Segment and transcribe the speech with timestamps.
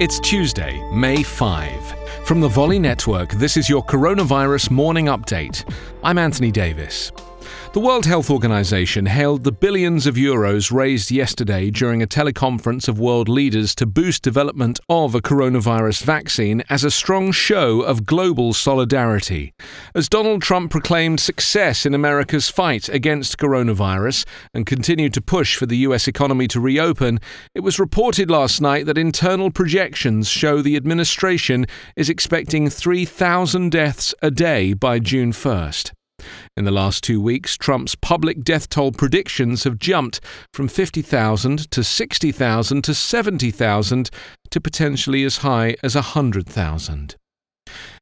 [0.00, 1.94] It's Tuesday, May 5.
[2.24, 5.62] From the Volley Network, this is your coronavirus morning update.
[6.02, 7.12] I'm Anthony Davis.
[7.74, 13.00] The World Health Organization hailed the billions of euros raised yesterday during a teleconference of
[13.00, 18.52] world leaders to boost development of a coronavirus vaccine as a strong show of global
[18.52, 19.52] solidarity.
[19.92, 25.66] As Donald Trump proclaimed success in America's fight against coronavirus and continued to push for
[25.66, 27.18] the US economy to reopen,
[27.56, 34.14] it was reported last night that internal projections show the administration is expecting 3,000 deaths
[34.22, 35.90] a day by June 1st.
[36.56, 40.20] In the last two weeks, Trump's public death toll predictions have jumped
[40.52, 44.10] from 50,000 to 60,000 to 70,000
[44.50, 47.16] to potentially as high as 100,000.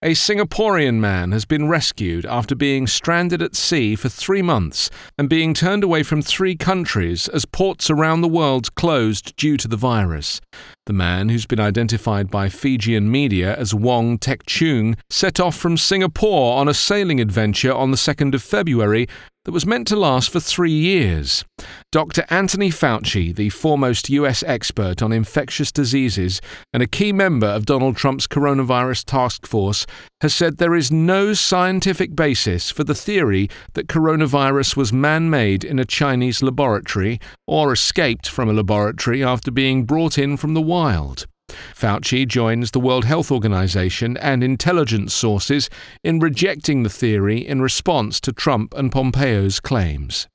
[0.00, 5.28] A Singaporean man has been rescued after being stranded at sea for three months and
[5.28, 9.76] being turned away from three countries as ports around the world closed due to the
[9.76, 10.40] virus.
[10.86, 15.76] The man, who's been identified by Fijian media as Wong Tek Chung, set off from
[15.76, 19.08] Singapore on a sailing adventure on the 2nd of February
[19.48, 21.42] that was meant to last for three years.
[21.90, 22.26] Dr.
[22.28, 26.42] Anthony Fauci, the foremost US expert on infectious diseases
[26.74, 29.86] and a key member of Donald Trump's coronavirus task force,
[30.20, 35.64] has said there is no scientific basis for the theory that coronavirus was man made
[35.64, 40.60] in a Chinese laboratory or escaped from a laboratory after being brought in from the
[40.60, 41.26] wild.
[41.48, 45.68] Fauci joins the World Health Organization and intelligence sources
[46.02, 50.26] in rejecting the theory in response to Trump and Pompeo's claims.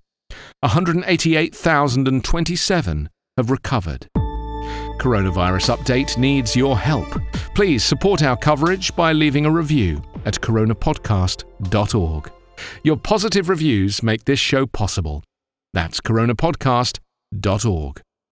[0.61, 4.07] 188,027 have recovered.
[5.01, 7.19] Coronavirus Update needs your help.
[7.55, 12.31] Please support our coverage by leaving a review at coronapodcast.org.
[12.83, 15.23] Your positive reviews make this show possible.
[15.73, 18.01] That's coronapodcast.org.